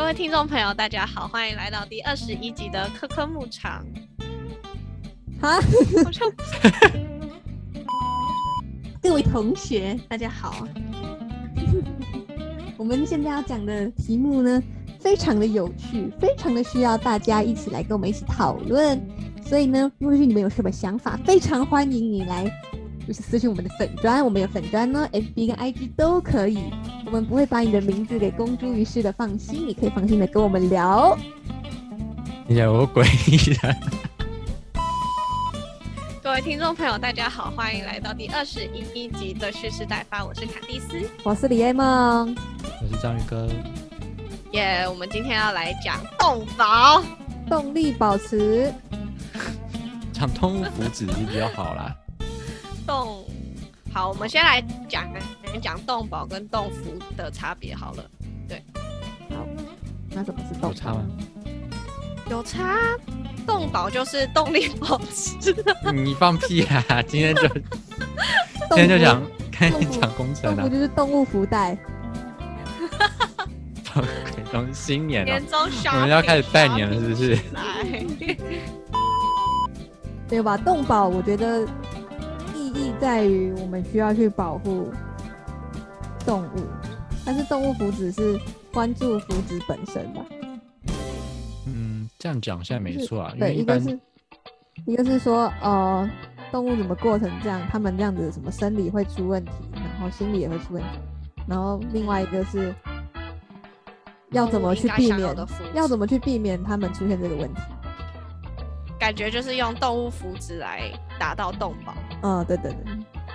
[0.00, 3.84] 各位听众朋友，大家好，欢迎来到第二十一集的科科牧场。
[5.38, 5.60] 哈，
[6.02, 6.32] 我 就
[9.02, 10.66] 各位同学，大家好。
[12.78, 14.60] 我们现在要讲的题目呢，
[14.98, 18.98] 非常的有趣，非常的需要大家一起来跟我们一起讨论。
[19.44, 22.50] 所以呢，如果是你们有什么想法，非常欢迎你来，
[23.10, 26.70] 就是私信我们的粉砖，我们有粉砖呢，FB 跟 IG 都可以。
[27.04, 31.18] 我们不会把你的名字给公诸于世的，放心，你可以放心的跟我们聊。
[32.46, 33.76] 有诡异的。
[36.22, 41.02] 各位听众朋友，大家好，欢迎来到第二十一集的蓄势待发，我是卡蒂斯。
[41.24, 42.36] 我是李 A 梦，
[42.80, 43.48] 我是章鱼哥，
[44.52, 47.02] 耶、我们今天要来讲动保。
[47.48, 48.72] 动力保持。
[50.14, 51.92] 讲动物福祉是比较好啦。
[52.90, 53.24] 动
[53.94, 55.08] 好，我们先来讲
[55.62, 58.04] 讲动保跟动福的差别好了。
[58.48, 58.60] 对
[60.10, 61.06] 那什么是动有差吗？
[62.28, 62.98] 有差，
[63.46, 65.54] 动保就是动力保持。
[65.92, 67.00] 你放屁啊！
[67.06, 71.78] 今天就今天就物讲开始讲工程动物啊，就是动物福袋。
[74.50, 75.60] 从新年了年，终
[75.92, 77.84] 我们要开始拜年了是不是来
[80.28, 80.56] 没有吧？
[80.56, 81.68] 动保我觉得意
[82.74, 84.88] 义在于我们需要去保护
[86.24, 86.66] 动物，
[87.24, 88.38] 但是动物福祉是
[88.72, 90.24] 关注福祉本身吧？
[91.66, 94.00] 嗯，这样讲现在没错啊，因对，为一般一个是
[94.86, 96.10] 一个是说呃，
[96.50, 100.98] 动物怎么过成这样，他们这样子什么生理会出问题，然后心理也会出问题，
[101.46, 102.74] 然后另外一个是
[104.30, 105.36] 要怎么去避免
[105.74, 107.60] 要怎么去避免他们出现这个问题。
[109.00, 111.94] 感觉就是用动物福祉来达到动保。
[112.22, 112.84] 嗯，对对对，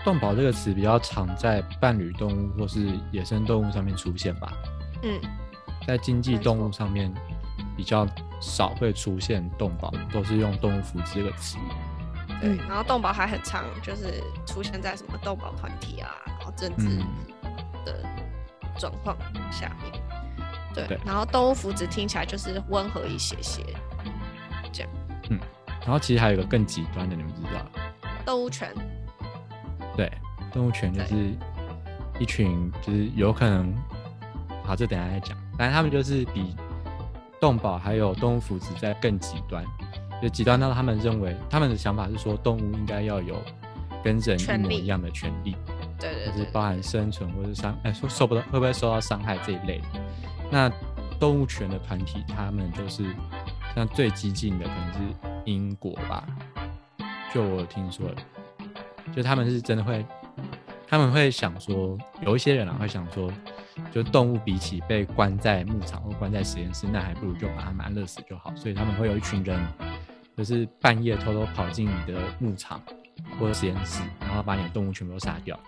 [0.04, 4.54] 动保这个词比较常在伴侣动物或是野生动物上面出现吧，
[5.02, 5.20] 嗯，
[5.88, 7.12] 在经济动物上面
[7.76, 8.08] 比较
[8.40, 11.58] 少会出现动保，都是用动物福祉这个词。
[12.40, 12.50] 对。
[12.50, 17.08] 嗯然后动保还很常就是出现在什么动保团体啊，然后政治嗯
[17.84, 18.06] 的
[18.78, 19.18] 状况
[19.52, 19.92] 下面。
[20.76, 23.64] 对，对然后动物福祉听起来就是温和一些些，
[25.86, 27.66] 然后其实还有一个更极端的，你们知道？
[28.26, 28.74] 动物权，
[29.96, 30.12] 对，
[30.52, 31.32] 动物权就是
[32.20, 33.72] 一群就是有可能，
[34.64, 35.38] 好，这等一下再讲。
[35.58, 36.56] 反正他们就是比
[37.40, 39.64] 动保还有动物福祉在更极端，
[40.22, 43.40] 就极端到他们认为他们的想法是说，动物应该要有
[44.04, 45.56] 跟人一模一样的权利，
[46.00, 49.86] 对对对就是包含生存或者伤，哎，说受不到会不会受到伤害这一类的。
[50.50, 50.68] 那
[51.20, 53.06] 动物权的团体，他们就是
[53.76, 55.00] 像最激进的可能是
[55.46, 56.26] 英国吧，
[57.34, 58.16] 就我听说的，
[59.16, 60.06] 就他们是真的会，
[60.88, 63.32] 他们会想说，有一些人啊会想说，
[63.92, 68.54] 就动物比起被关在牧场或关在实验室，那还不如就把它们安乐死就好。
[68.56, 69.66] 所以他们会有一群人，
[70.36, 72.82] 就是半夜偷偷跑进你的牧场
[73.40, 75.60] 或者实验室，然后把你的动物全部都杀掉，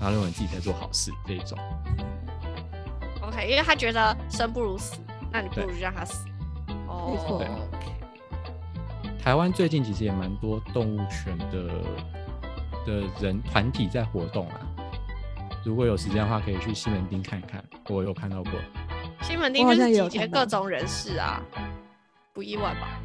[0.00, 1.58] 然后认为自己在做好事这一种。
[3.22, 5.00] OK，因为他觉得生不如死，
[5.32, 6.26] 那你不如就让他死。
[6.86, 7.48] 哦，没错对
[9.26, 11.82] 台湾最近其实也蛮多动物权的
[12.86, 14.60] 的人团体在活动啊。
[15.64, 18.52] 如果有时间的话，可以去西门町看一看，我有看到过。
[19.22, 21.42] 西门町就是集结各种人士啊，
[22.32, 23.00] 不意外吧？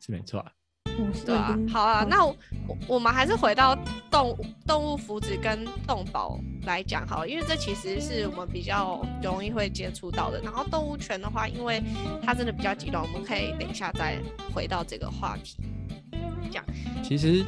[0.00, 0.50] 是没错啊。
[0.98, 2.34] 嗯对啊，好啊，那我
[2.66, 3.76] 我我们还是回到
[4.10, 10.40] 动物动物福祉跟动保来讲好了，因为这其实是我们比较容易会接触到的。
[10.40, 11.82] 然后动物权的话，因为
[12.22, 14.18] 它真的比较极端，我们可以等一下再
[14.54, 15.56] 回到这个话题
[16.50, 16.64] 讲。
[17.02, 17.44] 其实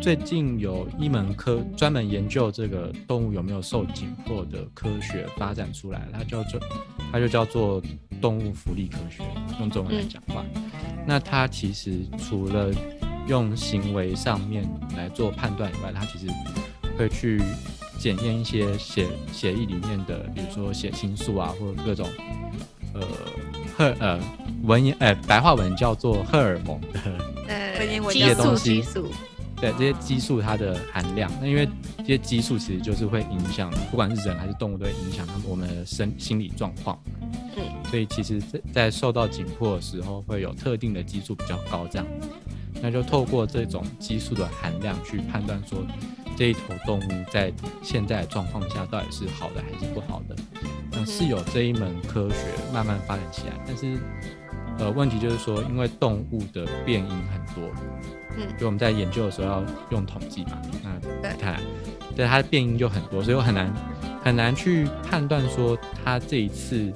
[0.00, 6.60] 最近有一门科专门研究这个动物有没有受紧迫的科学发展出来，它叫做
[7.12, 7.82] 它就叫做
[8.20, 9.22] 动物福利科学，
[9.60, 10.44] 用中文来讲话。
[11.06, 12.72] 那它其实除了
[13.28, 16.26] 用行为上面来做判断以外，它其实
[16.98, 17.40] 会去
[18.04, 22.06] 检验一些血血液里面的，比如说血清素啊，或者各种
[22.92, 23.00] 呃
[23.74, 24.20] 荷呃
[24.64, 27.00] 文言呃白话文叫做荷尔蒙的
[27.48, 29.06] 呃文言文激素激素，
[29.58, 31.66] 对这些激素它的含量，那因为
[31.96, 37.00] 这些激素其实就是会影响，不管是人还是动物，都会影响他们我们的身心理状况。
[37.56, 42.06] 嗯，所以其实在，在受到紧迫的时候，会有特定的激素比较高，这样，
[42.82, 45.78] 那就透过这种激素的含量去判断说，
[46.36, 47.52] 这一头动物在
[47.82, 50.36] 现在的状况下到底是好的还是不好的。
[50.90, 52.36] 那是有这一门科学
[52.72, 53.98] 慢慢发展起来，但是
[54.78, 57.70] 呃，问题就是说，因为动物的变因很多，
[58.36, 61.60] 嗯就我们在研究的时候要用统计嘛，那对看，
[62.16, 63.72] 对它的变因就很多，所以我很难
[64.22, 66.92] 很难去判断说它这一次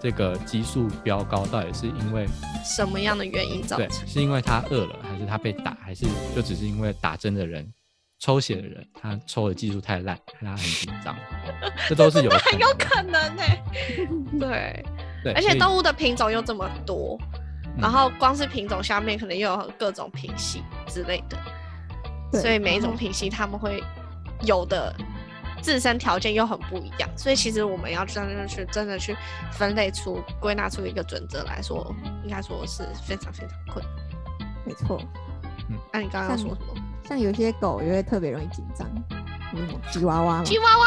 [0.00, 2.26] 这个激素飙高，到底是因为
[2.64, 4.06] 什么样的原因造对，成？
[4.06, 6.04] 是因为他饿了，还是他被打，还是
[6.34, 7.68] 就只是因为打针的人、
[8.18, 11.14] 抽血的人，他抽的技术太烂，让他很紧张，
[11.88, 12.84] 这都是有可很有能的。
[12.86, 13.42] 可能呢、
[14.40, 14.84] 对，
[15.24, 17.18] 对，而且动物的品种又这么多，
[17.78, 23.82] 然嗯后光是品种下面可能又有各种品系之类的，所以每一种品系他们会
[24.42, 24.94] 有的
[25.60, 29.14] 自身条件又很不一样，所以其实我们要真的去真的去
[29.52, 33.94] 分类出、归纳出一个准则来说，应该说是非常非常困难。
[34.64, 34.98] 没错，
[35.68, 36.74] 嗯那、你刚刚要说什么？
[37.06, 38.86] 像有些狗也会特别容易紧张，
[39.54, 40.86] 嗯吉娃娃嘛，吉娃娃，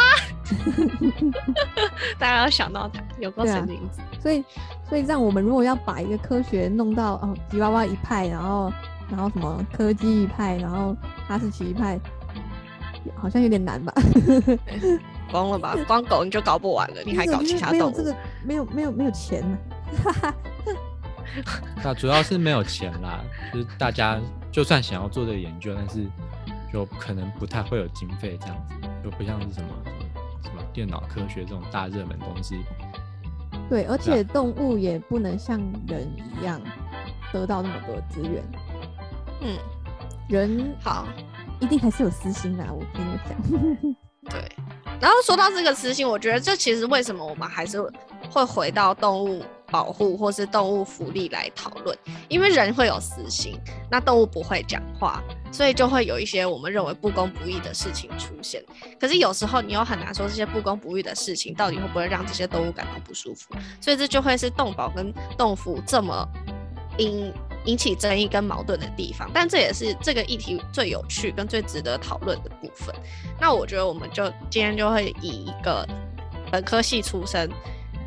[2.20, 4.02] 大家要想到它有够对啊神经质。
[4.22, 4.44] 所以
[4.88, 8.72] 所以让我们如果要把一个科学弄到哦吉娃娃一派，然后
[9.10, 10.96] 然后什么柯基一派，然后
[11.28, 12.00] 哈士奇一派，
[13.16, 13.94] 好像有点难吧？
[15.32, 15.76] 疯了吧？
[15.88, 17.96] 光狗你就搞不完了，你还搞其他动物？
[17.96, 19.58] 没有这个没有没有没有钱呢、
[21.84, 23.22] 那主要是没有钱啦，
[23.54, 24.20] 就是大家
[24.52, 26.06] 就算想要做这个研究，但是
[26.72, 29.98] 就可能不太会有经费这样子，就不像是什么什么
[30.44, 32.60] 什么电脑科学这种大热门东西。
[33.70, 36.60] 对，而且动物也不能像人一样
[37.32, 38.44] 得到那么多资源，
[39.42, 39.58] 嗯，
[40.28, 41.08] 人好，
[41.60, 43.96] 一定还是有私心的啊，我跟你讲。
[44.30, 44.52] 对。
[45.00, 47.80] 然后说到这个私心，我觉得这其实为什么我们还是
[48.30, 58.64] 会回到动物保护或是动物福利来讨论，因为人会有私心，那动物不会讲话，所以就会有一些我们认为不公不义的事情出现。
[59.00, 66.28] 可是有时候你又很难说这些不公不义的事情到底会不会让这些动物感到不舒服，所以这就会是动保跟动福这么
[66.98, 67.32] 引
[67.66, 69.30] 引起争议跟矛盾的地方。
[69.34, 72.94] 但这也是这个议题最有趣跟最值得讨论的部分。
[73.40, 75.88] 那我觉得我们就今天就会以一个
[76.52, 77.50] 本科系出身，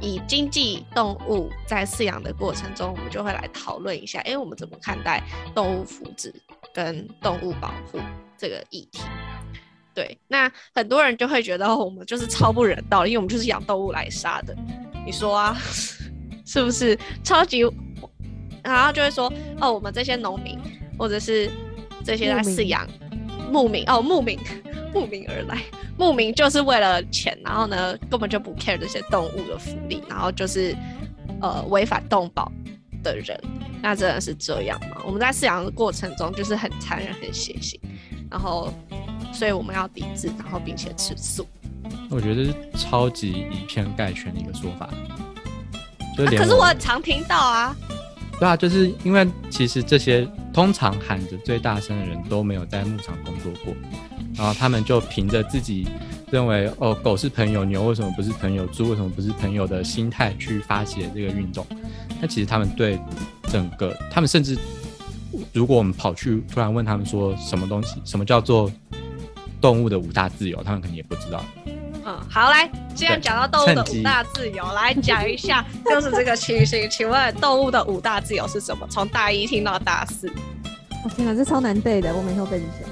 [0.02, 5.22] 以经济动物在饲养的过程中，我们就会来讨论一下，哎，我们怎么看待
[5.54, 6.30] 动物福祉
[6.74, 7.98] 跟动物保护
[8.36, 9.00] 这个议题。
[9.94, 14.56] 对，那很多人就会觉得哦我们就是超不人道，因为我们就是养动物来杀的。
[15.06, 15.56] 你说啊，
[16.44, 17.62] 是不是超级？
[18.64, 20.58] 然后就会说哦，我们这些农民
[20.98, 21.50] 或者是
[22.04, 22.88] 这些在饲养
[23.50, 24.38] 牧民哦，牧民
[24.92, 25.62] 慕名而来，
[25.96, 30.76] 慕名就是为了钱，然后呢根本就不 care 这些动物的福利，然后就是
[31.40, 32.50] 呃违反动保
[33.02, 33.40] 的人，
[33.82, 35.02] 那真的是这样吗？
[35.04, 37.78] 我们在饲养的过程中就是很残忍、很血腥，
[38.30, 38.72] 然后
[39.32, 41.46] 所以我们要抵制，然后并且吃素。
[42.10, 44.88] 我觉得是超级以偏概全的一个说法。
[46.16, 47.74] 就啊、可是我很常听到啊，
[48.38, 53.74] 对啊，就是因为其实这些通常喊着最大声的人都没有在牧场工作过，
[54.34, 55.86] 然后他们就凭着自己
[56.30, 61.66] 认为哦狗是朋友，牛为什么不是朋友，猪为什么不是朋友的心态去发起了这个运动。
[62.20, 62.98] 那其实他们对
[63.44, 64.56] 整个，他们甚至
[65.52, 68.70] 如果我们跑去突然问他们说什么东西，什么叫做
[69.60, 71.42] 动物的五大自由，他们可能也不知道。
[72.04, 76.88] 嗯，好，来，既然讲到动物的五大自由，来讲一下，就是这个情形。
[76.90, 78.86] 请问动物的五大自由是什么？
[78.90, 80.30] 从大一听到大四，
[81.04, 82.88] 我、天哪，这超难背的，我每次都背不起来。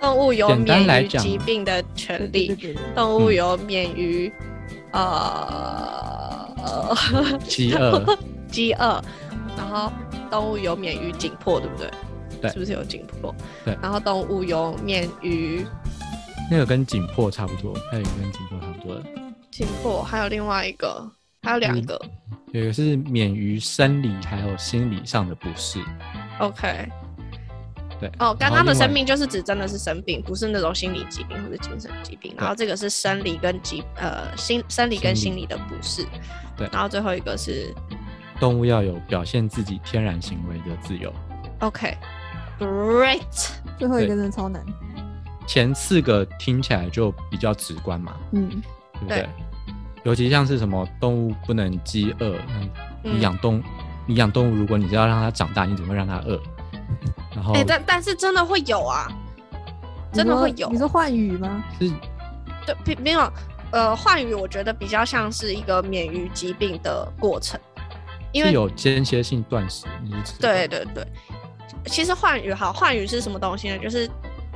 [0.00, 4.32] 动物有免于疾病的权利，对对对，动物嗯有免于、
[4.92, 6.96] 呃呃
[7.46, 8.18] 饥饿，
[8.50, 9.02] 饥饿，
[9.58, 9.92] 然后
[10.30, 11.90] 动物有免于紧迫，对不对？
[12.40, 13.34] 对是不是有紧迫？
[13.66, 15.66] 对然后动物有免于
[16.50, 19.04] 那个跟紧迫差不多，还有一个跟紧迫差不多的。
[19.52, 21.08] 紧迫，还有另外一个，
[21.42, 22.00] 还有两嗯个。
[22.52, 25.80] 有一个是免于生理还有心理上的不适
[26.40, 26.88] ，OK，
[28.00, 28.10] 对。
[28.18, 32.34] 哦，刚刚的生病就是指真的是生病，不是那种心理疾病或者精神疾病。
[32.36, 36.04] 然后这个是生理跟疾呃心生理跟心理的不适。
[36.56, 37.72] 对然后最后一个是
[38.40, 41.14] 动物要有表现自己天然行为的自由。
[41.60, 44.66] OK，Great，、最后一个真的超难。
[45.50, 49.18] 前四个听起来就比较直观嘛，嗯，对不对？
[49.18, 49.28] 对。
[50.04, 52.36] 尤其像是什么动物不能饥饿，
[53.02, 53.60] 你养动
[54.06, 56.40] 你养动物，如果你是要让它长大，你怎么会让它饿？
[57.34, 59.08] 然后哎、但但是真的会有啊，
[60.12, 60.70] 真的会有。
[60.70, 61.64] 你说换语吗？
[61.80, 61.90] 是。
[62.64, 63.32] 对，没没有，
[63.72, 67.58] 呃，换语我觉得比较像是一个免于疾病的过程，
[68.30, 69.86] 因为有间歇性断食，
[70.38, 71.04] 对对对，
[71.86, 73.76] 其实换羽好，换羽是什么东西呢？
[73.78, 74.08] 就是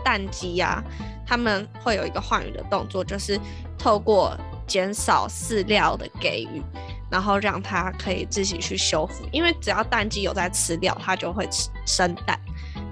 [0.05, 0.81] 蛋鸡呀、
[1.27, 3.41] 他们会有一个换羽的动作，就是
[3.79, 6.63] 透过减少饲料的给予，
[7.11, 9.25] 然后让它可以自己去修复。
[9.33, 12.39] 因为只要蛋鸡有在吃料，它就会吃生蛋。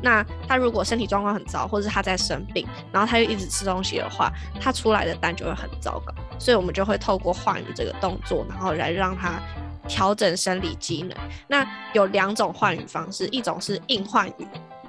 [0.02, 6.12] 那它如果身体状况很糟，或者是它在生病，然后它又一直吃东西的话，它出来的蛋就会很糟糕。
[6.40, 9.40] 所以我们就会透过换羽这个动作，然后来让它
[9.87, 11.16] 调整生理机能。
[11.47, 14.47] 那有两种换羽方式，一种是硬换羽，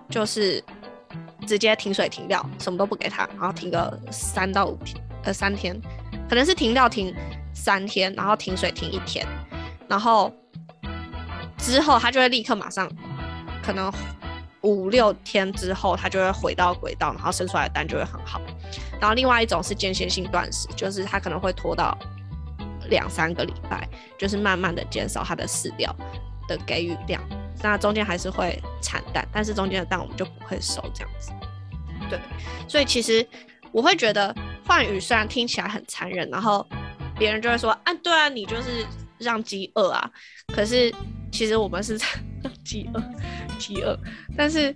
[0.10, 0.64] 就是
[1.46, 5.80] 直接停水停料，什么都不给他，然后停个三到五天，呃，三天，
[6.30, 7.14] 可能是停料停
[7.54, 9.26] 三天，然后停水停一天，
[9.88, 10.34] 然后
[11.58, 12.90] 之后他就会立刻马上，
[13.64, 13.92] 可能
[14.62, 18.42] 五六天之后，他就会回到轨道，然后生出来的蛋就会很好。
[19.00, 21.98] 然后另外一种是间歇性断食，就是他可能会拖到
[22.90, 25.94] 两三个礼拜，就是慢慢的减少它的饲料
[26.48, 27.22] 的给予量。
[27.62, 31.32] 那中间还是会产蛋，但是中间的蛋我们就不会收这样子。
[32.10, 32.20] 对，
[32.68, 33.26] 所以其实
[33.72, 36.68] 我会觉得换羽虽然听起来很残忍，然后
[37.18, 38.86] 别人就会说啊，对啊，你就是
[39.18, 40.10] 让饥饿啊。
[40.54, 40.94] 可是
[41.32, 42.06] 其实我们是在
[42.44, 43.02] 让饥饿，
[43.58, 43.98] 饥饿，
[44.38, 44.76] 但是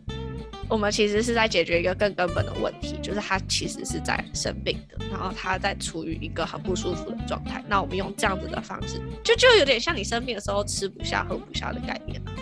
[0.69, 7.63] 我们其实是在解决一个更根本的问题，就是他其实是在生病的，然后他在处于一个很不舒服的状态。
[7.69, 12.33] 那我们用这样子的方式，就就有点像你生病的时候吃不下、喝不下的概念啊。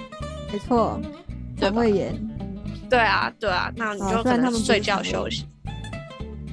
[0.51, 0.99] 没错，
[1.59, 2.15] 对胃炎，
[2.89, 5.45] 对啊，对啊，那你哦就可虽然他们睡觉休息。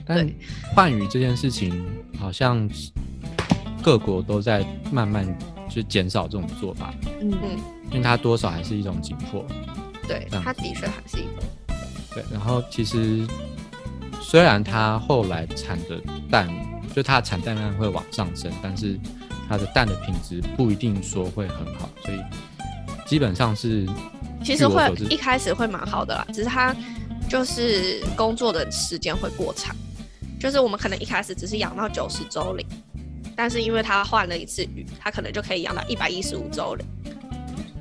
[0.05, 0.29] 但
[0.75, 1.83] 换羽这件事情，
[2.19, 2.69] 好像
[3.83, 5.27] 各国都在慢慢
[5.71, 7.59] 去减少这种做法，嗯嗯
[7.91, 9.47] 因为它多少还是一种紧迫。
[10.07, 11.45] 对，它的确还是一种。
[12.15, 13.27] 对，然后其实
[14.21, 16.01] 虽然它后来产的
[16.31, 16.49] 蛋，
[16.95, 18.99] 就它的产蛋量会往上升，但是
[19.49, 22.19] 它的蛋的品质不一定说会很好，所以
[23.07, 23.87] 基本上是
[24.45, 26.75] 其实会一开始会蛮好的啦，只是它
[27.29, 29.75] 就是工作的时间会过长，
[30.39, 32.67] 就是我们可能一开始只是养到九十周龄，
[33.35, 36.87] 但是因为它换了一次鱼，它可能就可以养到一百一十五周龄，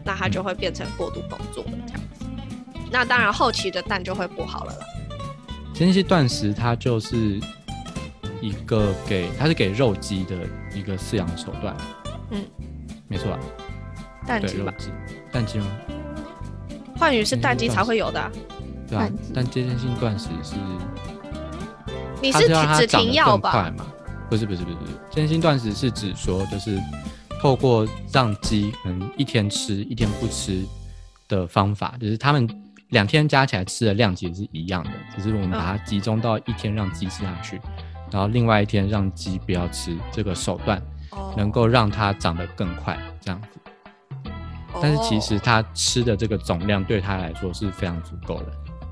[0.05, 2.10] 那它就会变成过度工作了这样子。
[2.91, 4.85] 那当然后期的蛋就会不好了啦。
[5.73, 7.39] 间歇断食，它就是
[8.41, 10.35] 一个给它是给肉鸡的
[10.75, 11.75] 一个饲养手段。
[12.29, 12.43] 嗯，
[13.07, 13.39] 没错啊，
[14.27, 14.89] 蛋鸡吧，对肉鸡，
[15.31, 15.67] 蛋鸡吗？
[16.97, 18.31] 换羽是蛋鸡才会有的啊、
[18.87, 20.55] 对啊，但间歇性断食是
[22.21, 23.71] 你是它要让它只长得停药吧更快？
[23.71, 23.91] 嘛？
[24.29, 26.77] 不是不是不是不是，间歇性断食是指说就是
[27.41, 30.63] 透过让鸡可能一天吃一天不吃
[31.27, 32.47] 的方法，就是他们
[32.91, 37.59] 两天加起来吃的量其实是一样的，只是我们把它集中到一天让鸡吃下去，
[38.11, 40.81] 然后另外一天让鸡不要吃，这个手段
[41.11, 43.47] 哦能够让它长得更快，这样子。
[44.81, 48.45] 但是其实哦它吃的这个总量对它来说是非常足够的，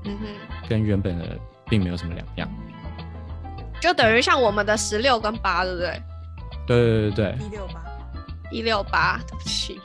[0.04, 0.26] 嗯哼。
[0.68, 1.38] 跟原本的
[1.68, 2.48] 并没有什么两样。
[3.80, 6.02] 就等于像我们的十六跟八，对不对？
[6.66, 7.82] 对对对一六八，
[8.50, 9.80] 一六八，对不起，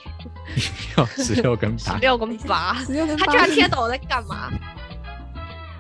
[0.96, 3.26] 对，十六跟八，十六跟八，十六跟八。
[3.26, 4.52] 他居然贴懂我在干嘛？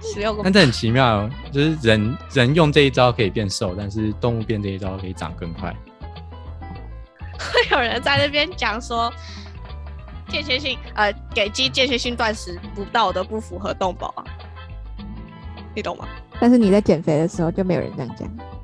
[0.01, 5.75] 十六跟八，但这很奇妙哦，就是人人用这一招可以变瘦，但是动物变这一招可以长更快。
[7.37, 9.11] 会有人在那边讲说，
[10.29, 14.23] 间歇性呃给鸡间歇性断食不到的不符合动保啊，
[15.75, 16.07] 你懂吗？
[16.39, 18.54] 但是你在减肥的时候就没有人这样讲，好，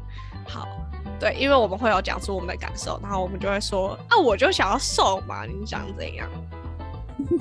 [1.22, 6.28] 对，因为我们会有讲出我们的感受，然后我们就会说啊，我就想要瘦嘛，你想怎样？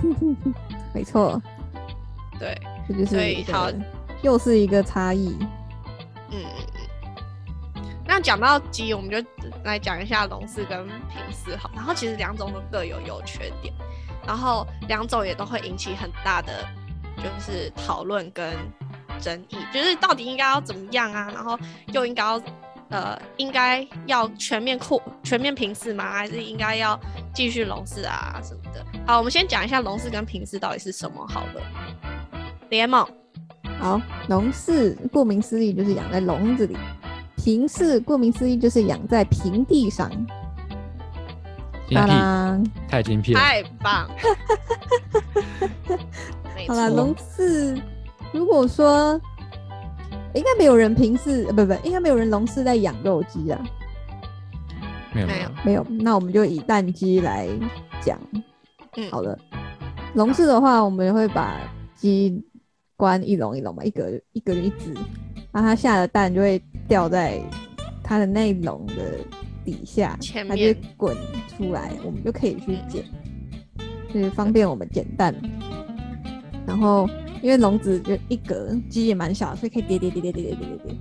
[0.92, 1.40] 没错，
[2.38, 3.70] 对，这就是所以好
[4.20, 5.34] 又是一个差异。
[6.30, 6.82] 嗯嗯
[7.74, 7.82] 嗯。
[8.06, 9.16] 那讲到鸡，我们就
[9.64, 11.70] 来讲一下笼饲跟平饲好。
[11.74, 13.72] 然后其实两种都各有优缺点，
[14.26, 16.52] 然后两种也都会引起很大的
[17.16, 18.52] 就是讨论跟
[19.22, 21.30] 争议，就是到底应该要怎么样啊？
[21.32, 21.58] 然后
[21.94, 22.38] 又应该要
[22.90, 26.12] 呃应该要全面扩全面平饲吗？
[26.12, 26.98] 还是应该要
[27.34, 28.84] 继续笼饲啊什么的？
[29.06, 31.62] 好，我们先讲一下笼饲跟平饲到底是什么好了。
[32.68, 33.06] 联盟
[33.78, 36.76] 好，笼饲顾名思义就是养在笼子里，
[37.36, 40.10] 平饲顾名思义就是养在平地上。
[41.92, 42.14] 当精
[42.62, 43.40] 辟，太精辟了。
[43.40, 44.08] 太棒
[46.68, 47.80] 好啦，错笼饲
[48.32, 49.20] 如果说
[50.34, 53.60] 应该没有人平饲，呃不不，应该没有人笼饲在养肉鸡啊。
[55.12, 57.48] 没有没有没有，那我们就以蛋鸡来
[58.00, 58.18] 讲。
[58.96, 59.38] 嗯好了，
[60.14, 61.60] 笼饲的话，我们会把
[61.94, 62.42] 鸡
[62.96, 64.92] 关一笼一笼嘛，一格一格就一只，
[65.52, 67.40] 然后它下的蛋就会掉在
[68.02, 69.18] 它的那一笼的
[69.64, 71.16] 底下，前它就滚
[71.56, 73.04] 出来，我们就可以去捡，
[74.12, 75.34] 就是方便我们捡蛋。
[76.66, 77.08] 然后
[77.42, 80.94] 因为笼子就一格，鸡也蛮小，所以可以叠叠叠叠叠叠叠叠叠。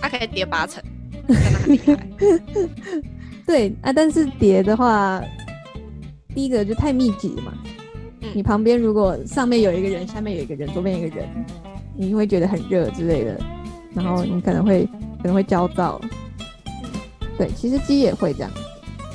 [0.00, 0.82] 它可以叠八层，
[1.26, 2.08] 真的很厉害。
[3.46, 5.22] 对啊，但是叠的话，
[6.34, 7.52] 第一个就太密集了嘛。
[8.22, 11.28] 嗯你旁边如果上面有一个人，下面有一个人，左边有一个人，
[11.94, 13.38] 你会觉得很热之类的，
[13.94, 14.86] 然后你可能会
[15.18, 16.00] 可能会焦躁。
[17.36, 18.50] 对，其实鸡也会这样。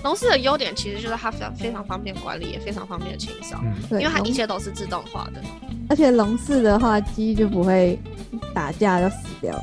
[0.03, 5.41] 笼式的优点其实就是它非常非常方便管理，也非常方便清扫，因为它一切都是自动化的。
[5.89, 7.99] 而且龙式的话，鸡就不会
[8.53, 9.59] 打架就死掉。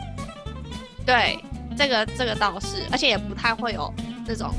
[1.07, 1.39] 对，
[1.77, 3.93] 这个这个倒是，而且也不太会有
[4.27, 4.53] 那种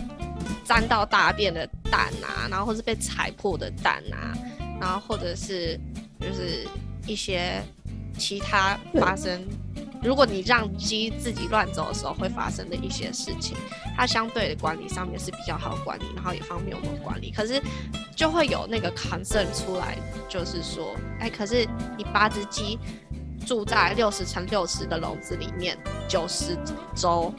[0.64, 4.34] 沾到大便的蛋啊，然后或是被踩破的蛋啊，
[4.80, 5.80] 然后或者是
[6.20, 6.66] 就是
[7.06, 7.62] 一些
[8.18, 9.44] 其他发生，
[10.04, 13.58] 如果你让鸡自己乱走的时候会发生的一些事情，
[13.96, 17.32] 它相对的管理上面是比较好管理，然后也方便我们管理。
[17.32, 17.62] 可是
[18.16, 19.98] 就会有那个 concern 出来，
[20.30, 22.78] 就是说，哎，可是你八只鸡
[23.46, 25.78] 住在六十乘六十的笼子里面
[26.08, 26.58] 九十
[26.96, 27.34] 周，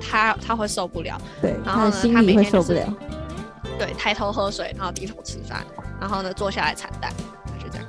[0.00, 1.20] 它它会受不了。
[1.40, 3.78] 对，然后呢他的心他里会受不每天就是了。
[3.78, 5.64] 对，抬头喝水，然后低头吃饭，
[6.00, 7.12] 然后呢坐下来产蛋，
[7.58, 7.86] 就这样，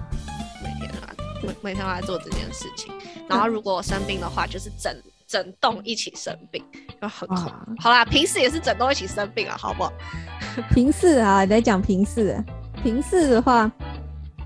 [0.63, 1.09] 每天啊
[1.41, 2.93] 每每天都在做这件事情。
[3.27, 4.95] 然后如果我生病的话，就是整
[5.27, 6.63] 整栋一起生病，
[7.01, 9.91] 就很恐哇，好啦，平时也是整栋一起生病啊，好不好？
[10.73, 12.37] 平视啊，来讲平视。
[12.83, 13.71] 平视的话，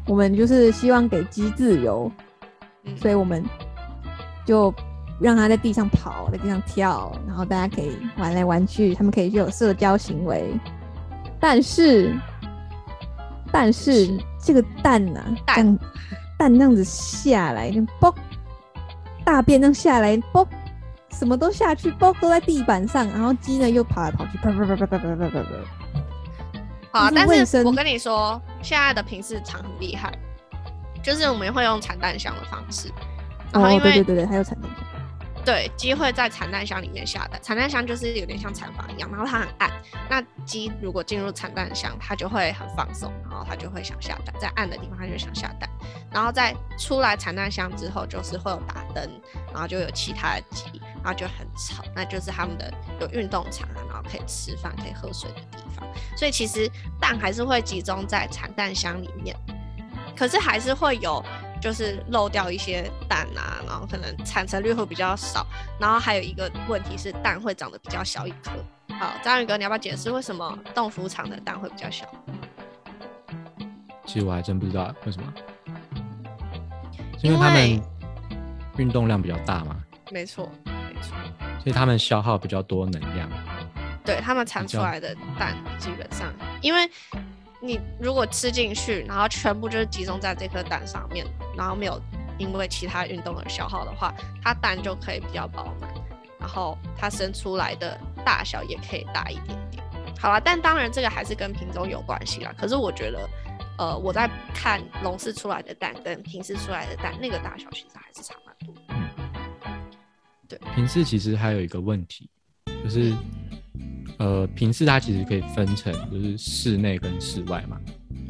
[0.06, 2.12] 我们就是希望给鸡自由，
[2.84, 3.44] 嗯所以我们
[4.46, 4.74] 就
[5.20, 10.54] 让它在地上跑，在地上跳，然后大家可以玩来玩去，他们可以就有社交行为。
[11.40, 12.16] 但是，
[13.52, 15.80] 但是是这个蛋呐、蛋
[16.38, 18.14] 蛋那样子下来，就啵，
[19.28, 20.48] 大便这样下来，包，
[21.12, 25.50] 什么都下去，包都在地板上，然后鸡呢又跑来跑去，啪啪啪啪啪啪啪啪啪。
[26.92, 30.18] 好但是我跟你说，现在的平市场很厉害，
[31.04, 32.90] 就是我们会用产蛋箱的方式，
[33.52, 34.87] 然后哦，因为对对对对，还有产蛋箱。
[35.48, 39.72] 对，鸡会在产蛋箱里面下蛋，产蛋箱就是有点像产房一样，然后它很暗。
[40.10, 45.70] 那鸡如果进入产蛋箱，它就会很放松，然后它就会想下蛋，在暗的地方它就想下蛋。
[46.12, 49.10] 然后在出来产蛋箱之后，就是会有打灯，
[49.54, 55.88] 然后就有其他的鸡，然后就很吵，那就是他们的有运动场啊，然后可以吃饭、可以喝水的地方。
[56.18, 59.34] 所以其实蛋还是会集中在产蛋箱里面，
[60.14, 61.24] 可是还是会有。
[61.62, 65.46] 就是漏掉一些蛋啊，然后可能产成率会比较少，
[65.80, 68.52] 然后还有一个问题是蛋会长得比较小一颗。
[69.00, 72.06] 好，章鱼哥，你要不要解释为什么动物场的蛋会比较小？
[74.06, 75.34] 其实我还真不知道为什么，
[77.22, 77.82] 因为他们
[78.78, 79.76] 运动量比较大嘛，
[80.10, 81.16] 没错，没错，
[81.60, 83.30] 所以他们消耗比较多能量。
[84.06, 86.90] 对他们产出来的蛋基本上，因为
[87.62, 91.26] 你如果吃进去，然后全部就是集中在这颗蛋上面，
[91.58, 92.00] 然后没有
[92.38, 95.92] 因为其他运动而消耗的话，它蛋就可以比较饱满，
[96.40, 99.84] 然后它生出来的大小也可以大一点点。
[100.20, 102.54] 好啦，但当然这个还是跟品种有关系啦。
[102.58, 103.30] 可是我觉得，
[103.78, 108.74] 呃，我在看笼式出来的蛋跟平时出来的蛋，那个大小其实还是差蛮多
[110.48, 110.60] 对。
[110.74, 112.30] 平视其实还有一个问题，
[112.84, 113.14] 就是
[114.18, 117.80] 呃，平视它其实可以分成就是室内跟室外嘛。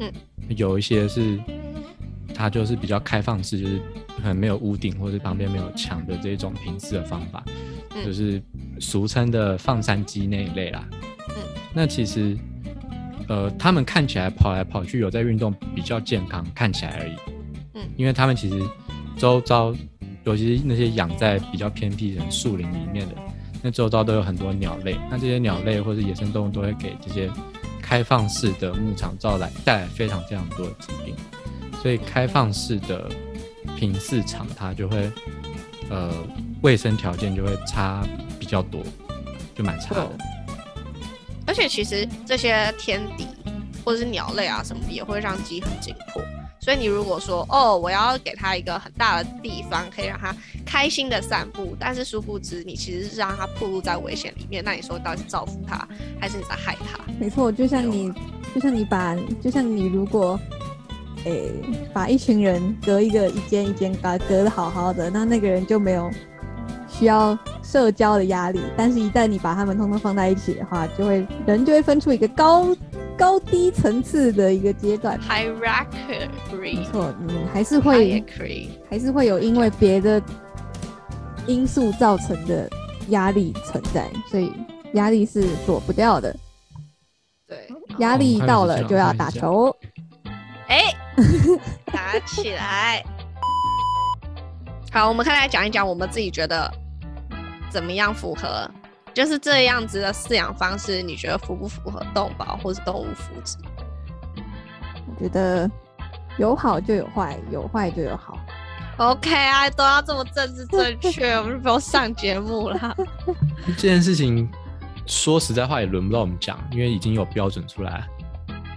[0.00, 0.12] 嗯，
[0.56, 1.38] 有一些是
[2.34, 3.78] 它就是比较开放式，就是
[4.16, 7.44] 可能没有屋顶或者旁边没有墙的这种平视的方法，
[7.94, 8.40] 嗯就是
[8.78, 10.88] 俗称的放山鸡那一类啦。
[11.30, 11.36] 嗯，
[11.74, 12.36] 那其实
[13.28, 17.12] 呃，他们看起来跑来跑去有在运动，比较健康，看起来而已。
[17.74, 18.62] 嗯因为他们其实
[19.16, 19.74] 周遭，
[20.24, 23.14] 尤其是那些养在比较偏僻的树林里面的，
[23.62, 24.96] 那周遭都有很多鸟类。
[25.10, 27.30] 那这些鸟类或者野生动物都会给这些
[27.82, 31.14] 开放式的牧场招来带来非常非常多的疾病，
[31.82, 33.10] 所以开放式的
[33.76, 35.10] 平饲场它就会
[35.90, 36.12] 呃
[36.62, 38.06] 卫生条件就会差
[38.38, 38.82] 比较多，
[39.54, 40.08] 就蛮差的。
[41.46, 43.26] 而且其实这些天敌
[43.84, 46.22] 或者是鸟类啊什么的，也会让鸡很紧迫。
[46.68, 54.62] 所以你如果说哦，我要给他一个很大的地方，可以让他开心的散步，但是殊不知你其实是让他暴露在危险里面。
[54.62, 55.88] 那你说到底是造福他，
[56.20, 57.00] 还是你在害他？
[57.18, 58.12] 没错，就像你，
[58.54, 60.38] 就像你把，就像你如果，
[61.24, 61.50] 诶、
[61.94, 66.10] 把一群人隔一个一间一间隔隔的好好的，那那个人就没有
[66.86, 68.60] 需要社交的压力。
[68.76, 72.66] 但是，一旦你把他们通通放在一起的话，就会人就会分出一个高
[73.18, 75.18] 高低层次的一个阶段。
[75.18, 78.24] 没 hierarchy，错，嗯还是会
[78.88, 80.22] 还是会有因为别的
[81.46, 82.70] 因素造成的
[83.08, 84.52] 压力存在，所以
[84.94, 86.34] 压力是躲不掉的。
[87.46, 89.74] 对，压力到了就要打球。
[90.68, 90.84] 哎，
[91.86, 93.02] 打起来！
[94.92, 96.70] 好，我们可以来讲一讲我们自己觉得
[97.70, 98.70] 怎么样符合，
[99.18, 103.56] 就是这样子的饲养方式，你觉得符不符合动保或是动物福祉？
[105.08, 105.68] 我觉得
[106.36, 108.38] 有好就有坏，有坏就有好。
[108.98, 112.96] OK 啊，都要这么政治正确，我们就不用上节目了。
[113.76, 114.48] 这件事情
[115.04, 118.06] 说实在话也轮不到我们讲，因为已经有标准出来，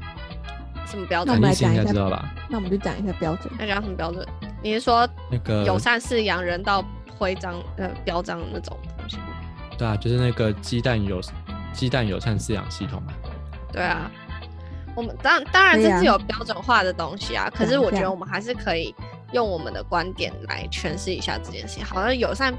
[0.90, 2.34] 什么标那我们来讲一下知道吧？
[2.50, 3.54] 那我们就讲一下标准。
[3.60, 4.28] 要讲什么标准？
[4.64, 6.84] 你是说那个友善饲养人道
[7.16, 8.76] 徽章呃标章那种？
[9.82, 11.20] 对啊，就是那个鸡蛋友
[11.74, 13.12] 鸡蛋友善饲养系统嘛。
[13.74, 14.12] 对啊，
[14.96, 18.94] 我们当当然这是有标准化的东西啊，可是我觉得我们还是可以
[19.32, 21.84] 用我们的观点来诠释一下这件事情。
[21.84, 22.54] 好像友善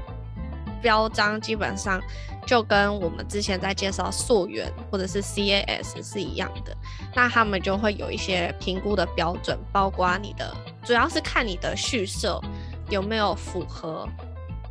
[0.81, 1.97] 标章基本上
[2.45, 6.75] 就跟我们之前在介绍溯源或者是 CAS 是一样的，
[7.15, 12.41] 那他们就会有一些评估的标准，包括你的主要是看你的畜舍
[12.89, 14.05] 有没有符合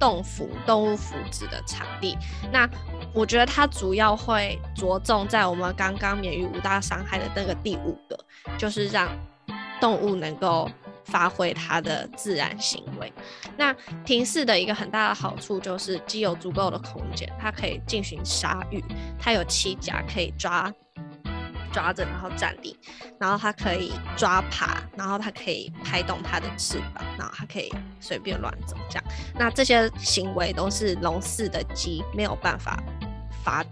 [0.03, 2.19] 动福动物福祉的场地。
[2.51, 2.69] 那
[3.15, 8.19] 我觉得它主要会着重在我们刚刚免于五大伤害的那个第五个，
[8.59, 9.09] 就是让
[9.81, 10.69] 动物能够
[11.05, 13.13] 发挥它的自然行为。
[13.57, 13.73] 那
[14.05, 18.83] 平视的一个很大的好处就是既有足够的空间，它可以进行杀育，
[19.21, 20.73] 它有栖甲可以抓
[21.73, 22.77] 抓着然后站立，
[23.19, 29.05] 然后它可以抓爬，然后它可以拍动它的翅膀，然后它可以随便乱走这样。
[29.35, 32.83] 那这些行为都是笼饲的鸡没有办法
[33.43, 33.65] 发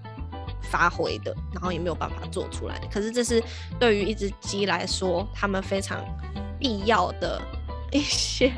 [0.62, 2.86] 发挥的，然后也没有办法做出来的。
[2.88, 3.42] 可是这是
[3.78, 6.04] 对于一只鸡来说，它们非常
[6.58, 7.40] 必要的
[7.90, 8.52] 一些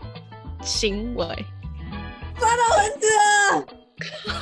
[0.62, 1.26] 行为。
[2.38, 3.64] 抓到蚊子了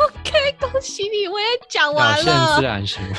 [0.04, 2.62] ，OK，恭喜你，我也讲表现完了自。
[2.64, 3.14] 然行为，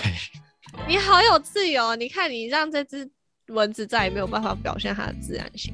[0.88, 3.10] 你好有自由，你看你让这只
[3.48, 5.74] 蚊子再也没有办法表现它的自然性。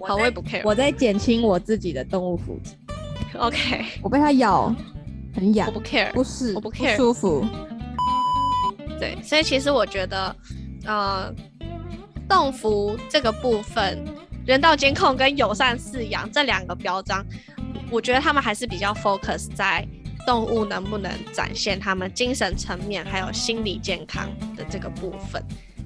[0.00, 0.62] 好，我也不 care。
[0.64, 2.72] 我在减轻我自己的动物福祉。
[3.38, 4.74] OK，我被它咬，
[5.34, 6.10] 很痒我，不 care。
[6.12, 7.44] 不是我不 care 舒服。
[8.98, 10.34] 对，所以其实我觉得，
[10.86, 11.30] 呃，
[12.26, 14.02] 动服这个部分，
[14.46, 17.22] 人道监控跟友善饲养这两个标章，
[17.90, 19.86] 我觉得他们还是比较 focus 在
[20.26, 25.42] 动物能不能展现他们精神层面还有心理健康的这个部分，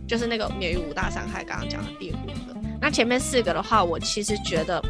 [0.07, 2.55] 就是那个免于五大伤害刚刚讲的第五个。
[2.81, 4.83] 那前面四个的话，我其实觉得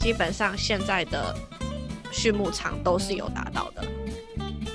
[0.00, 1.34] 基本上现在的
[2.10, 3.84] 畜牧场都是有达到的。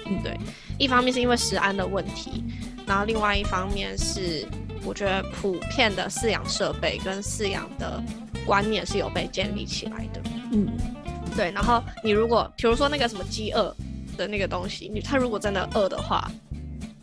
[0.05, 0.37] 嗯，对，
[0.77, 2.43] 一方面是因为食安的问题，
[2.85, 4.47] 然后另外一方面是
[4.85, 8.01] 我觉得普遍的饲养设备跟饲养的
[8.45, 10.21] 观念是有被建立起来的。
[10.53, 10.67] 嗯，
[11.35, 13.75] 对，然后你如果比如说那个什么饥饿
[14.17, 16.29] 的那个东西，你他如果真的饿的话，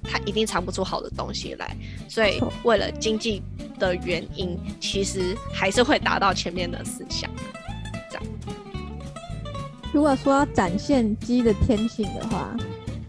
[0.02, 1.76] 他一定尝不出好的东西来。
[2.08, 3.42] 所以为了经济
[3.78, 7.30] 的原因，其实还是会达到前面的思想。
[9.90, 12.54] 如果说要展现鸡的天性的话，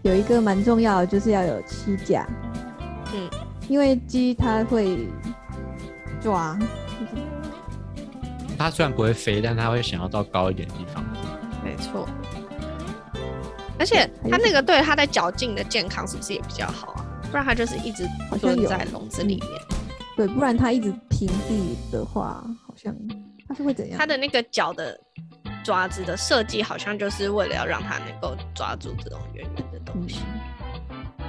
[0.02, 2.26] 有一个蛮重要的，就是要有栖架。
[3.12, 3.28] 嗯，
[3.68, 5.06] 因为鸡它会
[6.22, 6.58] 抓，
[8.56, 11.04] 它虽然不会飞，但它会想要到高一点的地方。
[11.62, 12.08] 没错。
[13.80, 17.06] 而且它那个对它的脚劲的健康是不是也比较好啊？
[17.30, 18.06] 不然它就是一直
[18.38, 19.50] 蹲在笼子里面。
[20.16, 22.94] 对，不然它一直平地的话，好像
[23.48, 23.98] 它是会怎样？
[23.98, 25.00] 它的那个脚的
[25.64, 30.20] 爪子的设计，好像就是为了要让它能够抓住这种圆圆的东嗯西。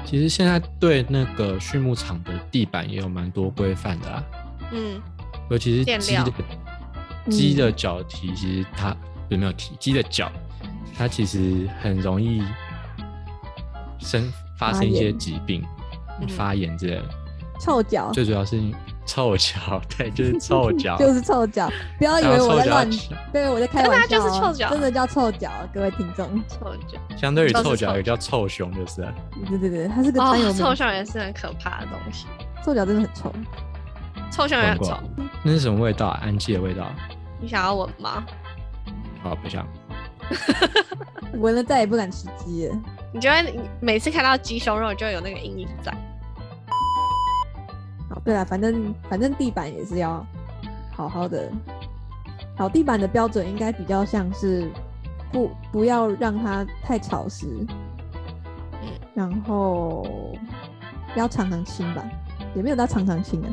[0.04, 4.24] 其实现在对那个畜牧场的地板也有蛮多规范的啊，
[4.74, 5.02] 嗯，
[5.50, 6.34] 尤其是鸡的
[7.30, 8.94] 鸡的脚蹄，其实它
[9.30, 10.30] 有没有蹄，鸡的脚
[11.02, 12.44] 它其实很容易
[13.98, 15.66] 生发生一些疾病，
[16.22, 17.04] 嗯发炎之类的。
[17.60, 18.62] 臭脚，最主要是
[19.04, 22.88] 臭脚，对，就是臭脚， 就是臭脚，不要以为我在乱，
[23.34, 26.28] 对，我在开玩笑、就是臭脚真的叫臭脚，各位听众。
[26.48, 29.12] 臭脚 相对于臭脚臭也叫臭熊就是了。
[29.50, 32.28] 对对对，它是个哦专有，名臭熊也是很可怕的东西，
[32.64, 33.34] 臭脚真的很臭。
[34.32, 34.96] 臭熊也很臭。
[35.42, 36.20] 那是什么味道啊？
[36.22, 36.86] 氨气的味道？
[37.40, 38.24] 你想要闻吗？
[39.24, 39.66] 好，不想。
[41.40, 42.76] 闻了再也不敢吃鸡了。
[43.14, 45.92] 你觉得每次看到鸡胸肉就会有那个阴影在？
[48.10, 50.26] 好，对了，反正反正地板也是要
[50.92, 51.50] 好好的。
[52.58, 54.70] 好，地板的标准应该比较像是
[55.32, 57.48] 不不要让它太潮湿，
[58.82, 60.36] 嗯，然后
[61.16, 62.04] 要常常清吧，
[62.54, 63.50] 也没有到常常清啊。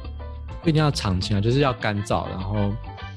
[0.61, 2.57] 不一定要常清啊，就是要干燥，然后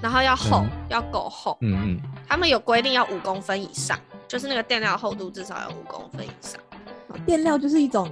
[0.02, 1.58] 然后要厚嗯，要够厚。
[1.62, 6.60] 嗯嗯，他们有规定要五公分以上，就是那个垫料厚度至少要五公分以上。
[7.08, 8.10] 好垫料就是一种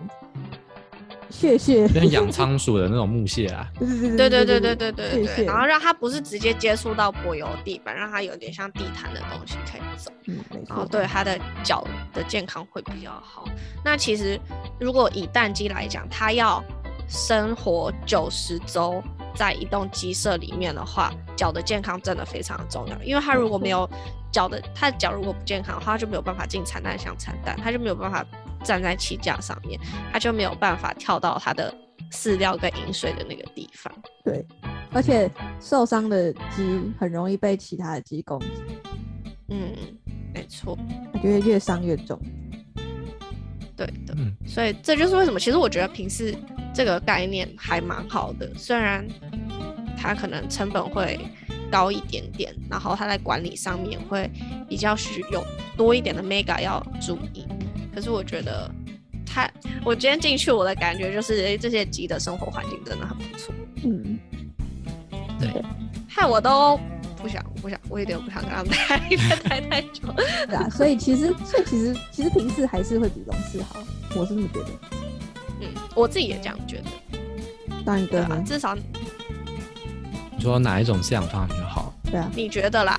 [1.30, 10.12] 屑屑，就像养仓鼠的那种木屑啊， 对对对对对对对然后让它不是直接接触到柏油地板，让它有点像地毯的东西可以走。
[10.26, 13.48] 嗯，没然后错，对它的脚的健康会比较好。
[13.86, 14.40] 那其实
[14.80, 16.64] 如果以蛋鸡来讲，它要
[17.08, 19.02] 生活九十周
[19.40, 23.04] 在一栋鸡舍里面的话，脚的健康真的非常的重要。
[23.04, 23.90] 因为它如果没有
[24.34, 28.26] 脚的，它的脚如果不健康的话，它就没有办法进产蛋箱产蛋，它就没有办法
[28.66, 29.80] 站在气架上面，
[30.12, 31.74] 它就没有办法跳到它的
[32.12, 33.94] 饲料跟饮水的那个地方。
[34.26, 34.46] 对，
[34.92, 38.48] 而且受伤的鸡很容易被其他的鸡攻击，
[39.48, 39.74] 嗯，
[40.34, 40.78] 没错，
[41.14, 42.20] 它就会越伤越重。
[43.80, 44.14] 对的。
[44.18, 46.36] 嗯，所以这就是为什么，其实我觉得平视
[46.74, 49.08] 这个概念还蛮好的，虽然
[49.98, 51.18] 它可能成本会
[51.72, 54.30] 高一点点，然后它在管理上面会
[54.68, 55.42] 比较需有
[55.78, 57.46] 多一点的 mega 要注意，
[57.96, 58.70] 可是我觉得
[59.26, 59.50] 它，
[59.86, 63.54] 我今天进去我的感觉就是，诶这些鸡的生活环境真的很不错，
[63.86, 64.20] 嗯，
[65.40, 65.50] 对
[66.08, 66.78] 害我都
[67.22, 69.00] 不想不想，我有点不想跟他们待
[69.50, 70.04] 待太久。
[70.48, 73.80] 对啊，所以其实，所以其实，其实平时还是会比笼饲好，
[74.16, 74.70] 我是这么觉得。
[75.62, 77.20] 嗯，我自己也这样觉得，
[77.86, 78.82] 当然对啊，至少你
[80.40, 81.94] 说哪一种饲养方法比较好？
[82.06, 82.98] 对啊，你觉得啦？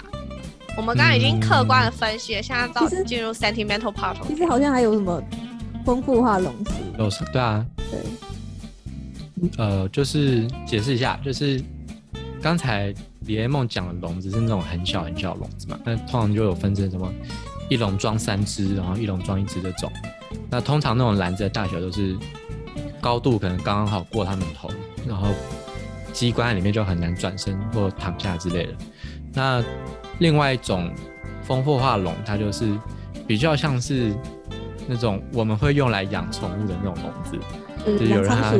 [0.76, 4.16] 我们刚刚已经客观的分析了，现在到进入 sentimental part。
[4.28, 5.22] 其实好像还有什么
[5.84, 11.60] 丰富化龙饲，有时对啊，对，呃，就是解释一下，就是
[12.40, 12.94] 刚才
[13.30, 17.08] 李 A 梦讲的笼子是那种很小很小的笼子嘛，那通常就有分成什么
[17.68, 19.88] 一笼装三只，然后一笼装一只这种。
[20.50, 22.18] 那通常那种篮子的大小都是
[23.00, 24.68] 高度可能刚刚好过他们头，
[25.06, 25.28] 然后
[26.12, 28.72] 机关里面就很难转身或躺下之类的。
[29.32, 29.62] 那
[30.18, 30.92] 另外一种
[31.44, 32.76] 丰富化笼，它就是
[33.28, 34.12] 比较像是
[34.88, 38.54] 那种我们会用来养宠物的那种笼子，就有人他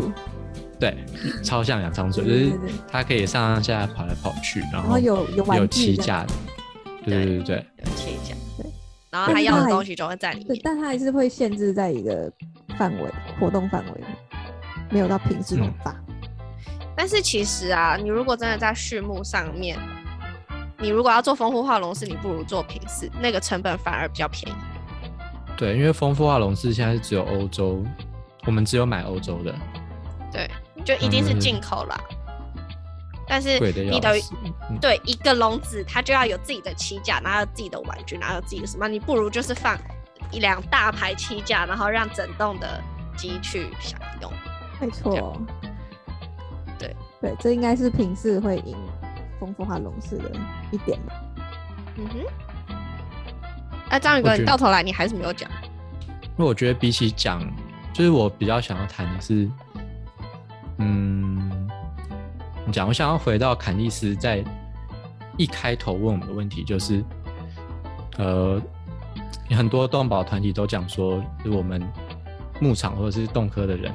[0.80, 0.96] 对，
[1.44, 2.50] 超像养仓鼠，就是
[2.90, 6.24] 它可以上上下下跑来跑去，然然后后有有玩有具这样。
[6.24, 6.34] 栖架的，
[7.04, 8.66] 对对对对，有切讲，对，
[9.10, 10.60] 然后它要的东西就会在里，面。
[10.64, 12.32] 但它还是会限制在一个
[12.78, 14.00] 范围活动范围，
[14.90, 15.94] 没有到平时那么大。
[16.96, 19.78] 但是其实啊，你如果真的在畜牧上面，
[20.78, 24.56] 你如果要做丰富化笼式，你不如做平饲，那个成本反而比较便宜。
[25.56, 27.82] 对，因为丰富化笼式现在是只有欧洲，
[28.46, 29.54] 我们只有买欧洲的，
[30.32, 30.50] 对，
[30.84, 32.00] 就一定是嗯进口啦。
[33.28, 34.14] 但是你的
[34.80, 39.78] 对一个笼子，它就要有自己的起架，然后有自己的玩具，然后有自己的什么，你不如就是放
[40.32, 42.82] 一两大排起架，然后让整栋的
[43.16, 44.32] 鸡去享用。
[44.80, 45.40] 没这错，
[46.78, 48.76] 对对，这应该是平视会赢
[49.38, 50.32] 丰富化笼式的
[50.72, 51.14] 一点吧。
[51.96, 52.18] 嗯哼。
[53.90, 55.48] 那章鱼哥，你到头来你还是没有讲。
[56.12, 57.40] 因为我觉得比起讲，
[57.92, 59.48] 就是我比较想要谈的是，
[60.80, 61.68] 嗯，
[62.66, 64.42] 你讲，我想要回到坎利斯在
[65.36, 67.04] 一开头问我们的问题，就是，
[68.16, 68.60] 呃，
[69.50, 71.82] 很多动保团体都讲说，就是我们
[72.60, 73.92] 牧场或者是动科的人，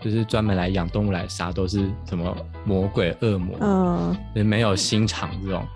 [0.00, 5.66] 就是专门来养动物来杀，都是什么魔鬼、恶魔，嗯，就是没有心肠这种，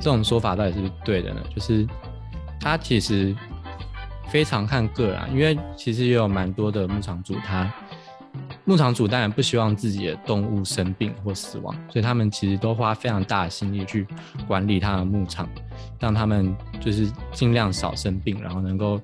[0.00, 1.40] 这种说法到底是不是对的呢？
[1.54, 1.86] 就是
[2.60, 3.34] 他其实
[4.28, 7.72] 非常看个人、啊，因为其实也有蛮多的牧场主，他
[8.66, 14.06] 牧场主当然不希望自己的动物生病或死亡，所以他们其实都花非常大的心力去
[14.46, 15.48] 管理他的牧场，
[16.00, 18.98] 让他们就是尽量少生病，然后能够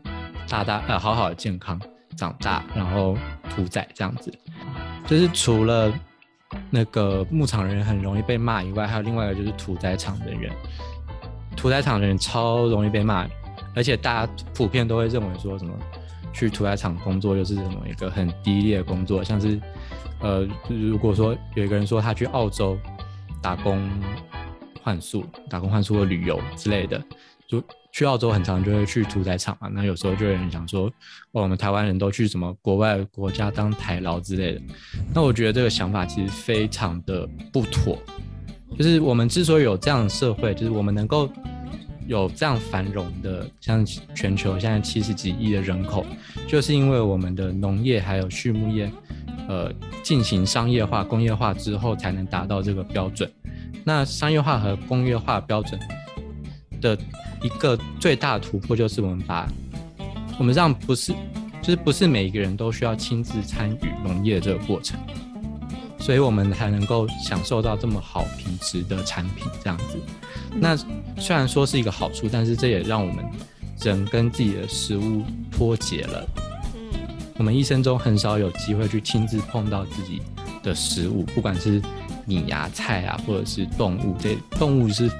[0.49, 1.79] 大大呃好好的健康
[2.17, 3.17] 长大，然后
[3.55, 4.33] 屠宰这样子。
[5.07, 5.93] 就是除了
[6.71, 10.51] 那个牧场人很容易被骂以外，还有另外一个就是屠宰场的人，
[11.55, 13.27] 屠宰场的人超容易被骂，
[13.77, 15.75] 而且大家普遍都会认为说什么
[16.33, 19.61] 去屠宰场工作就是什么一个很低劣的工作，像是
[20.21, 22.79] 呃，如果说有一个人说他去澳洲
[23.43, 23.89] 打工
[24.83, 27.03] 换宿、打工换宿或旅游之类的，
[27.47, 27.63] 就
[27.93, 30.87] 去澳洲很常就会去屠宰场嘛，那有时候就有人想说，
[31.33, 34.63] 哦，我们台湾人都去什么国外国家当台劳之类的，
[35.15, 37.99] 那我觉得这个想法其实非常的不妥。
[38.79, 41.29] 就是我们之所以有这样的社会，就是我们能够
[42.11, 46.05] 有这样繁荣的，像全球现在七十几亿的人口，
[46.49, 48.91] 就是因为我们的农业还有畜牧业，
[49.49, 53.31] 呃，进行商业化、工业化之后，才能达到这个标准。
[53.85, 55.79] 那商业化和工业化标准
[56.81, 56.99] 的
[57.45, 59.49] 一个最大突破，就是我们把
[60.37, 61.13] 我们让不是，
[61.63, 64.99] 就是不是每一个人都需要亲自参与农业这个过程，
[66.01, 69.99] 所以我们才能够享受到这么好品质的产品这样子。
[70.57, 70.77] 那
[71.19, 73.25] 虽然说是一个好处，但是这也让我们
[73.81, 76.27] 人跟自己的食物脱节了。
[76.75, 76.99] 嗯，
[77.37, 80.21] 我们一生中很少有机会去亲自碰到自己
[80.63, 81.81] 的食物，不管是
[82.27, 85.11] 米呀、菜啊，或者是动物，这动物是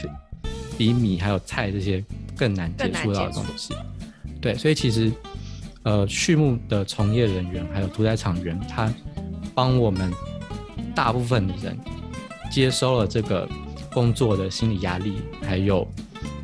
[0.77, 2.03] 比米还有菜这些
[2.37, 3.75] 更难接触到的东西。
[4.41, 5.13] 对，所以其实
[5.83, 8.93] 呃，畜牧的从业人员还有屠宰场人，他
[9.55, 10.13] 帮我们
[10.95, 11.79] 大部分的人
[12.51, 13.49] 接收了这个
[13.93, 15.87] 工作的心理压力，还有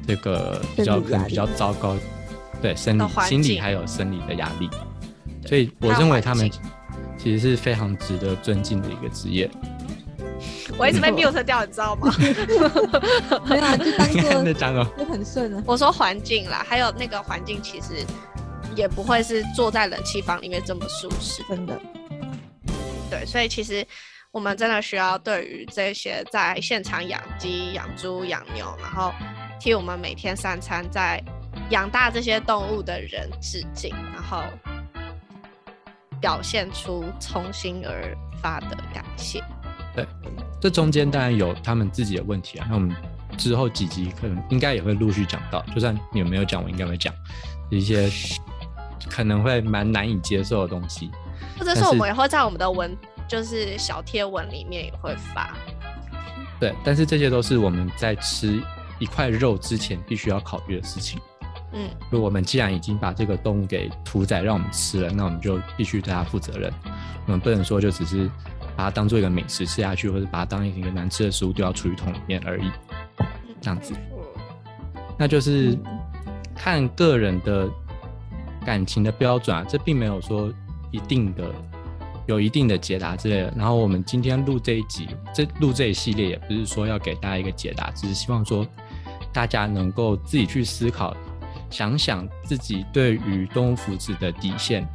[0.07, 1.97] 这个比较可能比较糟糕，
[2.63, 4.69] 对生理心理还有生理的压力。
[5.47, 6.51] 所以我认为他们
[7.19, 9.51] 其实是非常值得尊敬的一个职业。
[10.77, 12.13] 我一直被 mute 掉，你知道吗？
[13.49, 15.63] 没有啊，就当做那张哦，就很顺啊。
[15.65, 18.05] 我说环境啦，还有那个环境其实
[18.75, 21.43] 也不会是坐在冷气房里面这么舒适。
[21.49, 21.81] 真的，
[23.09, 23.87] 对，所以其实
[24.37, 29.11] 我们真的需要对于这些在现场养鸡、养猪、养牛，然后
[29.59, 31.19] 替我们每天三餐在
[31.71, 34.43] 养大这些动物的人致敬，然后
[36.21, 39.43] 表现出从心而发的感谢。
[39.95, 40.07] 对
[40.61, 42.67] 这中间当然有他们自己的问题啊。
[42.69, 42.95] 那我们
[43.39, 47.11] 之后几集可能应该也会陆续讲到，就算你们没有讲，我应该会讲
[47.71, 48.07] 一些
[49.09, 51.11] 可能会蛮难以接受的东西。
[51.59, 52.95] 或者是我们也会在我们的文，
[53.29, 55.57] 就是小贴文里面也会发。
[56.59, 58.63] 对，但是这些都是我们在吃
[58.99, 61.21] 一块肉之前必须要考虑的事情。
[61.73, 66.73] 嗯，就我们既然已经把这个动物给屠宰让我们吃了，那我们就必须对它负责任。
[67.27, 68.31] 我们不能说就只是
[68.77, 72.71] 把它当做一个美食吃下去，或者把它当一个难吃的食物丢到厨余桶里面而已。
[73.61, 73.93] 这样子，
[75.19, 75.99] 那就是嗯
[76.55, 77.69] 看个人的
[78.65, 80.51] 感情的标准啊，这并没有说
[80.91, 81.45] 一定的
[82.27, 83.53] 有一定的解答之类的。
[83.57, 88.67] 然后我们今天录这一集，这录这一系列也不是说要给大家一个解答，只是希望说
[89.33, 91.17] 大家能够自己去思考，
[91.71, 94.87] 想想自己对于动物福祉的底线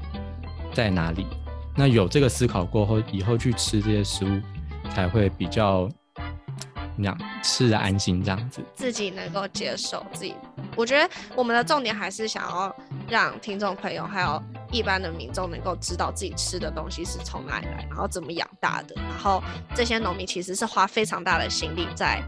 [0.74, 1.26] 在哪里。
[1.76, 4.42] 那有这个思考过后，以后去吃这些食物
[4.94, 5.90] 才会比较，
[6.98, 8.62] 那样吃的安心这样子。
[8.76, 10.36] 自己能够接受自己。
[10.76, 12.76] 我觉得我们的重点还是想要
[13.08, 14.42] 让听众朋友还有
[14.72, 18.96] 一般的民众能够知道自己吃的东西是从哪里来，然后怎么养大的。
[18.96, 19.44] 然后
[19.76, 22.24] 这些农民其实是花非常大的心力在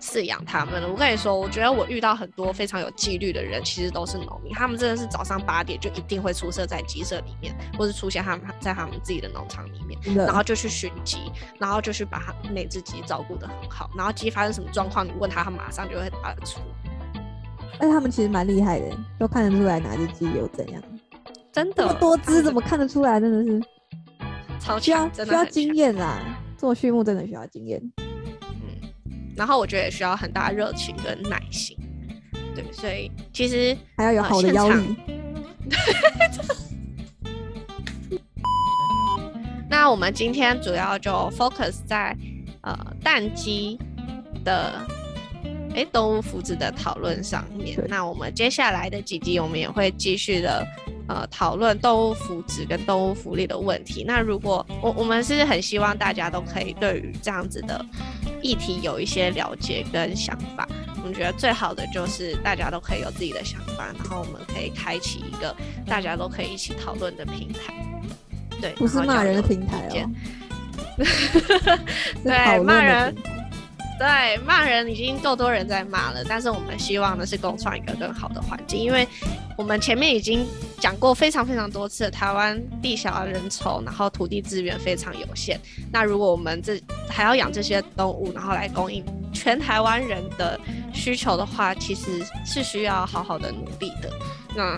[0.00, 0.88] 饲养他们的。
[0.88, 9.98] 我跟你说，我觉得我遇到很多非常有纪律的人，其实都是农民，他们真的是早上八点就一定会出现在鸡舍里面，或是出现他们在他们自己的农场里面。
[10.14, 16.60] 然后就去寻鸡，然后就去把它那只鸡照顾得很好，然后鸡发生什么状况，你问他，他马上就会答得出。
[17.78, 18.86] 但是他们其实蛮厉害的，
[19.18, 20.82] 都看得出来哪只鸡有怎样。
[21.52, 23.20] 真的多只怎么看得出来？
[23.20, 23.60] 真的是
[24.58, 25.76] 超需要强，真的需要经强。
[25.76, 26.18] 验啦。
[26.56, 27.80] 做畜牧真的需要经验。
[29.36, 31.76] 然后我觉得也需要很大的热情跟耐心。
[32.54, 34.96] 对，所以其实还要有呃好的腰力。
[39.68, 42.14] 那我们今天主要就 focus 在
[42.60, 43.78] 呃蛋鸡
[44.44, 44.86] 的
[45.74, 47.82] 诶动物福祉的讨论上面。
[47.88, 50.64] 那我们接下来的几集，我们也会继续的
[51.12, 54.02] 呃讨论动物福祉跟动物福利的问题。
[54.06, 57.84] 那如果我我们是很希望大家都可以对于这样子的
[58.40, 60.66] 议题有一些了解跟想法。
[61.02, 65.54] 我们觉得最好的就是大家都可以有自己的想法，然后我们可以开启一个
[65.86, 67.74] 大家都可以一起讨论的平台。
[68.60, 70.10] 对，不是骂人的平台哦，
[72.22, 73.14] 对，骂人
[73.98, 79.06] 对，骂人已经够多人在骂了，但是我们希望的是共创一个更好的环境，因为
[79.56, 80.44] 我们前面已经
[80.80, 85.60] 讲过非常非常多次，台湾地小人稠，然后土地资源非常有限。
[85.92, 90.58] 那如果我们这还要养这些动物，然后来供应全台湾人的
[90.92, 94.10] 需求的话，其实是需要好好的努力的。
[94.56, 94.76] 那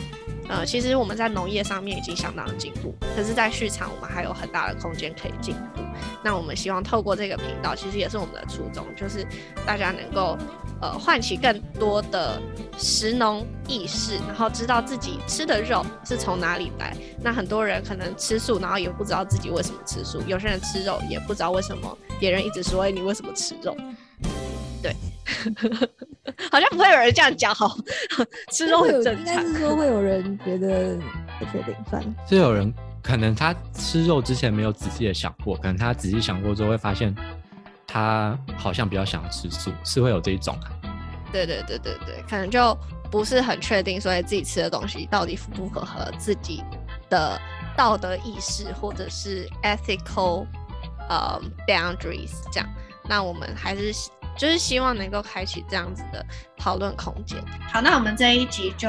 [0.48, 5.80] 呃，其实我们在农业上面已经相当的进步，可是，在畜产我们还有很大的空间可以进步。
[6.22, 9.26] 那我们希望透过这个频道，其实也是我们的初衷，就是
[9.66, 10.36] 大家能够
[10.80, 12.40] 呃唤起更多的
[12.76, 16.94] 食农意识，然后知道自己吃的肉是从哪里来。
[17.22, 23.74] 那很多人可能吃素，然后也不知道自己为什么吃素；有些人吃肉也不知道为什么别人一直说：“哎、你为什么吃肉？”
[24.84, 24.94] 对，
[26.52, 27.66] 好像不会有人这样讲哈，
[28.52, 29.34] 吃肉会有很正常。
[29.34, 30.94] 应该是说会有人觉得
[31.38, 32.14] 不确定，算了。
[32.28, 32.70] 是有人
[33.02, 37.14] 可能他吃肉之前没有仔细的想过，可能他仔细想过之后会发现，
[37.86, 40.68] 他好像比较想要吃素，是会有这一种啊。
[41.32, 42.76] 对对对对对，可能就
[43.10, 46.62] 不是很确定，所以自己吃的东西到底符不符合自己
[47.08, 47.40] 的
[47.74, 50.46] 道德意识或者是 ethical
[51.08, 52.68] 呃 boundaries 这样。
[53.06, 56.24] 那我们还是希就是希望能够开启这样子的
[56.56, 57.38] 讨论空间。
[57.72, 58.88] 好，那我们这一集就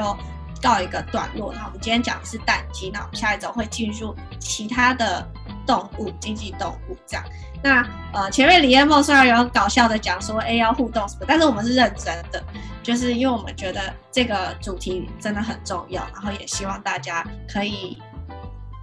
[0.62, 1.52] 告一个段落。
[1.54, 5.26] 那我们今天讲的是蛋鸡，那我们下一周会进入其他的
[5.66, 7.24] 动物，经济动物这样。
[7.62, 12.42] 那呃，前面李彦梦虽然有搞笑的讲说，哎，要互动什么，但是我们是认真的，
[12.82, 17.98] 就是因为我们觉得这个主题真的很重要，然后也希望大家可以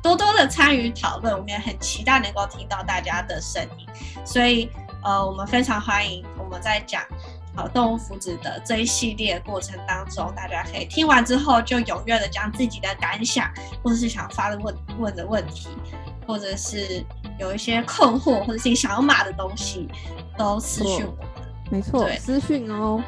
[0.01, 3.88] 多多的参与讨论，我们也很期待能够听到大家的声音，
[4.26, 4.70] 所以
[5.03, 7.01] 呃，我们非常欢迎我们在讲
[7.55, 13.51] 呃动物福祉的这一系列过程当中，大家可以听完之后就踊跃的将自己的感想，
[13.83, 15.67] 或者是想发的问问的问题，
[16.25, 17.03] 或者是
[17.37, 19.89] 有一些困惑，或者是你想要骂的东西，
[20.37, 21.31] 都私讯我们。
[21.69, 23.03] 没错，对私讯哦。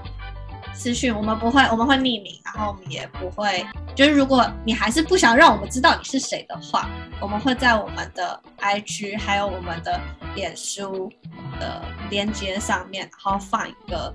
[0.76, 3.65] 私讯，我们不会，我们会匿名，然后我们也不会，
[3.95, 9.99] 就是如果你还是不想让我们知道你是谁的话，我们会在我们的 IG 还有我们的
[10.36, 11.11] 脸书
[11.59, 14.13] 的连接上面，然后放一个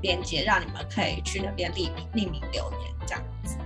[0.00, 3.58] 链接，让你们可以去那边匿名匿名留言这样子。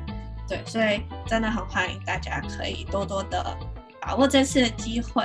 [0.49, 3.57] 对，所以真的很欢迎大家可以多多的
[4.01, 5.25] 把握这次的机会，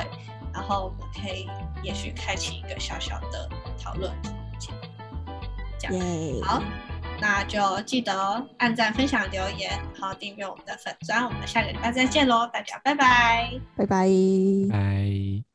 [0.53, 1.47] 然后我们可以
[1.81, 3.49] 也许开启一个小小的
[3.81, 4.73] 讨论空间。
[5.79, 5.97] 这样。
[5.97, 6.61] 耶，好，
[7.21, 8.13] 那就记得
[8.57, 11.25] 按赞、分享、留言，然后订阅我们的粉砖。
[11.25, 13.51] 我们下个礼拜再见喽，大家拜拜。
[13.75, 14.07] 拜拜。
[14.69, 15.48] 拜。